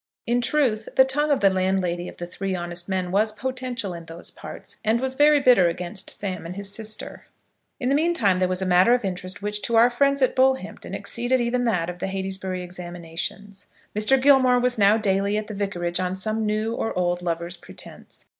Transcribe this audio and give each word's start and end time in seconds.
In 0.25 0.41
truth, 0.41 0.89
the 0.95 1.05
tongue 1.05 1.29
of 1.29 1.41
the 1.41 1.49
landlady 1.51 2.07
of 2.07 2.17
the 2.17 2.25
Three 2.25 2.55
Honest 2.55 2.89
Men 2.89 3.11
was 3.11 3.31
potential 3.31 3.93
in 3.93 4.05
those 4.05 4.31
parts, 4.31 4.77
and 4.83 4.99
was 4.99 5.13
very 5.13 5.39
bitter 5.39 5.67
against 5.69 6.09
Sam 6.09 6.43
and 6.43 6.55
his 6.55 6.71
sister. 6.73 7.27
In 7.79 7.87
the 7.89 7.93
meantime 7.93 8.37
there 8.37 8.47
was 8.47 8.63
a 8.63 8.65
matter 8.65 8.95
of 8.95 9.05
interest 9.05 9.43
which, 9.43 9.61
to 9.61 9.75
our 9.75 9.91
friends 9.91 10.23
at 10.23 10.35
Bullhampton, 10.35 10.95
exceeded 10.95 11.39
even 11.39 11.65
that 11.65 11.87
of 11.87 11.99
the 11.99 12.07
Heytesbury 12.07 12.63
examinations. 12.63 13.67
Mr. 13.95 14.19
Gilmore 14.19 14.57
was 14.59 14.75
now 14.75 14.97
daily 14.97 15.37
at 15.37 15.45
the 15.45 15.53
vicarage 15.53 15.99
on 15.99 16.15
some 16.15 16.47
new 16.47 16.73
or 16.73 16.97
old 16.97 17.21
lover's 17.21 17.55
pretence. 17.55 18.25